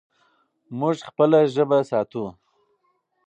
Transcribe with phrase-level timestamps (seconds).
[0.79, 2.25] موږ خپله ژبه ساتو.